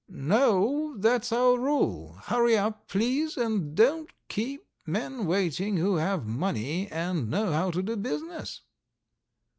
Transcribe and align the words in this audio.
"No; 0.09 0.95
that's 0.97 1.31
our 1.31 1.59
rule. 1.59 2.13
Hurry 2.23 2.57
up, 2.57 2.87
please, 2.87 3.37
and 3.37 3.75
don't 3.75 4.09
keep 4.29 4.65
men 4.83 5.27
waiting 5.27 5.77
who 5.77 5.97
have 5.97 6.25
money 6.25 6.87
and 6.91 7.29
know 7.29 7.51
how 7.51 7.69
to 7.69 7.83
do 7.83 7.95
business." 7.95 8.61